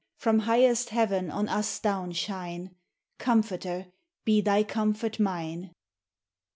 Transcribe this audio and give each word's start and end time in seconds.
From 0.17 0.39
highest 0.39 0.89
heaven 0.89 1.29
on 1.29 1.47
us 1.47 1.79
down 1.79 2.13
shine! 2.13 2.73
Comforter, 3.19 3.91
be 4.25 4.41
thy 4.41 4.63
comfort 4.63 5.19
mine! 5.19 5.73